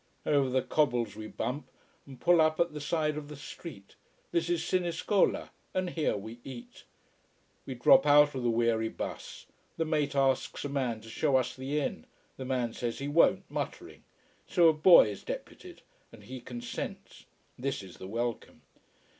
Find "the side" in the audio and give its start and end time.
2.73-3.17